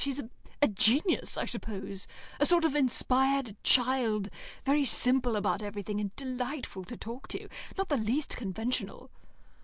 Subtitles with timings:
[0.03, 0.19] She's
[0.63, 2.07] a genius, I suppose
[2.39, 4.29] a sort of inspired child,
[4.65, 7.47] very simple about everything, and delightful to talk to.
[7.77, 9.11] Not the least conventional."